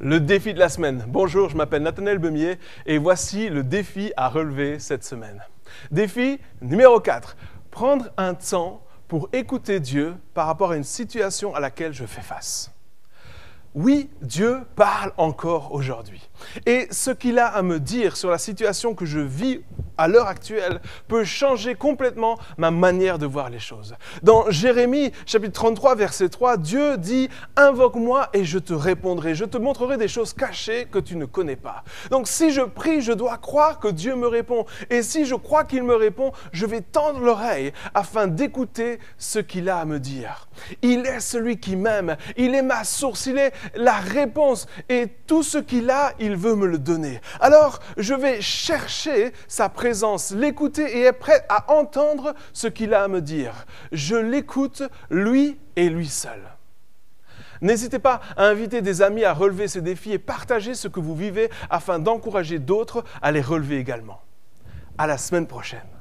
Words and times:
Le 0.00 0.20
défi 0.20 0.54
de 0.54 0.60
la 0.60 0.68
semaine. 0.68 1.04
Bonjour, 1.08 1.48
je 1.48 1.56
m'appelle 1.56 1.82
Nathanaël 1.82 2.18
Bemier 2.18 2.60
et 2.86 2.98
voici 2.98 3.48
le 3.48 3.64
défi 3.64 4.12
à 4.16 4.28
relever 4.28 4.78
cette 4.78 5.02
semaine. 5.02 5.42
Défi 5.90 6.38
numéro 6.62 7.00
4. 7.00 7.36
Prendre 7.72 8.04
un 8.16 8.34
temps 8.34 8.84
pour 9.08 9.28
écouter 9.32 9.80
Dieu 9.80 10.14
par 10.34 10.46
rapport 10.46 10.70
à 10.70 10.76
une 10.76 10.84
situation 10.84 11.52
à 11.52 11.58
laquelle 11.58 11.92
je 11.92 12.06
fais 12.06 12.20
face. 12.20 12.70
Oui, 13.74 14.08
Dieu 14.22 14.60
parle 14.76 15.12
encore 15.16 15.72
aujourd'hui. 15.72 16.30
Et 16.64 16.86
ce 16.92 17.10
qu'il 17.10 17.40
a 17.40 17.48
à 17.48 17.62
me 17.62 17.80
dire 17.80 18.16
sur 18.16 18.30
la 18.30 18.38
situation 18.38 18.94
que 18.94 19.04
je 19.04 19.18
vis 19.18 19.62
à 19.98 20.06
l'heure 20.06 20.28
actuelle 20.28 20.80
peut 21.08 21.24
changer 21.24 21.74
complètement 21.74 22.38
ma 22.56 22.70
manière 22.70 23.18
de 23.18 23.26
voir 23.26 23.50
les 23.50 23.58
choses. 23.58 23.94
Dans 24.22 24.48
Jérémie 24.50 25.12
chapitre 25.26 25.52
33 25.52 25.96
verset 25.96 26.28
3, 26.28 26.56
Dieu 26.56 26.96
dit 26.96 27.28
Invoque-moi 27.56 28.30
et 28.32 28.44
je 28.44 28.58
te 28.58 28.72
répondrai, 28.72 29.34
je 29.34 29.44
te 29.44 29.58
montrerai 29.58 29.96
des 29.96 30.08
choses 30.08 30.32
cachées 30.32 30.86
que 30.86 31.00
tu 31.00 31.16
ne 31.16 31.24
connais 31.26 31.56
pas. 31.56 31.82
Donc 32.10 32.28
si 32.28 32.52
je 32.52 32.60
prie, 32.60 33.02
je 33.02 33.12
dois 33.12 33.36
croire 33.38 33.80
que 33.80 33.88
Dieu 33.88 34.14
me 34.14 34.28
répond. 34.28 34.64
Et 34.88 35.02
si 35.02 35.26
je 35.26 35.34
crois 35.34 35.64
qu'il 35.64 35.82
me 35.82 35.96
répond, 35.96 36.32
je 36.52 36.64
vais 36.64 36.80
tendre 36.80 37.18
l'oreille 37.18 37.72
afin 37.92 38.28
d'écouter 38.28 39.00
ce 39.18 39.40
qu'il 39.40 39.68
a 39.68 39.78
à 39.78 39.84
me 39.84 39.98
dire. 39.98 40.48
Il 40.82 41.06
est 41.06 41.20
celui 41.20 41.58
qui 41.58 41.74
m'aime, 41.74 42.16
il 42.36 42.54
est 42.54 42.62
ma 42.62 42.84
source, 42.84 43.26
il 43.26 43.38
est 43.38 43.52
la 43.74 43.96
réponse 43.96 44.68
et 44.88 45.08
tout 45.26 45.42
ce 45.42 45.58
qu'il 45.58 45.90
a, 45.90 46.12
il 46.20 46.36
veut 46.36 46.54
me 46.54 46.66
le 46.66 46.78
donner. 46.78 47.20
Alors 47.40 47.80
je 47.96 48.14
vais 48.14 48.40
chercher 48.40 49.32
sa 49.48 49.68
présence 49.68 49.87
l'écouter 50.34 50.98
et 50.98 51.02
est 51.02 51.12
prêt 51.12 51.44
à 51.48 51.72
entendre 51.72 52.34
ce 52.52 52.66
qu'il 52.66 52.94
a 52.94 53.04
à 53.04 53.08
me 53.08 53.20
dire. 53.20 53.66
Je 53.92 54.16
l'écoute, 54.16 54.82
lui 55.10 55.58
et 55.76 55.88
lui 55.88 56.08
seul. 56.08 56.40
N'hésitez 57.60 57.98
pas 57.98 58.20
à 58.36 58.44
inviter 58.44 58.82
des 58.82 59.02
amis 59.02 59.24
à 59.24 59.32
relever 59.32 59.68
ces 59.68 59.80
défis 59.80 60.12
et 60.12 60.18
partager 60.18 60.74
ce 60.74 60.88
que 60.88 61.00
vous 61.00 61.16
vivez 61.16 61.50
afin 61.70 61.98
d'encourager 61.98 62.58
d'autres 62.58 63.04
à 63.20 63.32
les 63.32 63.40
relever 63.40 63.78
également. 63.78 64.22
À 64.96 65.06
la 65.06 65.18
semaine 65.18 65.46
prochaine. 65.46 65.97